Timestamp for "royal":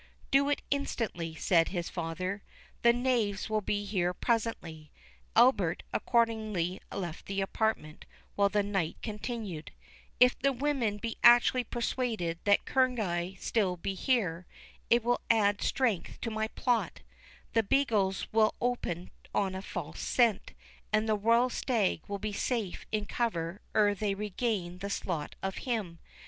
21.15-21.51